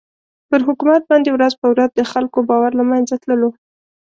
[0.49, 3.49] پر حکومت باندې ورځ په ورځ د خلکو باور له مېنځه تللو.